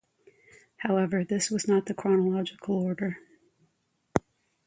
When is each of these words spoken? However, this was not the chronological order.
However, 0.77 1.23
this 1.23 1.51
was 1.51 1.67
not 1.67 1.85
the 1.85 1.93
chronological 1.93 2.75
order. 2.75 3.19